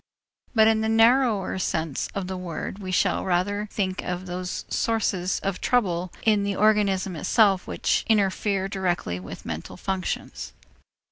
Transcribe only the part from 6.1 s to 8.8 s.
in the organism itself which interfere